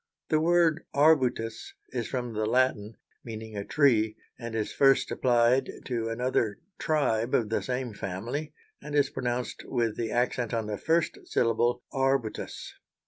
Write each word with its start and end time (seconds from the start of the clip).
The 0.29 0.39
word 0.39 0.83
arbutus 0.95 1.75
is 1.89 2.07
from 2.07 2.33
the 2.33 2.47
Latin, 2.47 2.97
meaning 3.23 3.55
a 3.55 3.63
tree, 3.63 4.15
and 4.39 4.55
is 4.55 4.73
first 4.73 5.11
applied 5.11 5.69
to 5.85 6.09
another 6.09 6.57
tribe 6.79 7.35
of 7.35 7.49
the 7.49 7.61
same 7.61 7.93
family, 7.93 8.51
and 8.81 8.95
is 8.95 9.11
pronounced 9.11 9.61
with 9.63 9.97
the 9.97 10.09
accent 10.09 10.55
on 10.55 10.65
the 10.65 10.79
first 10.79 11.19
syllable 11.25 11.83
_ar_butus. 11.93 12.71